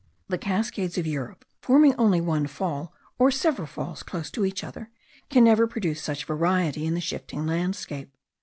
[0.29, 4.89] The cascades of Europe, forming only one fall, or several falls close to each other,
[5.29, 8.09] can never produce such variety in the shifting landscape.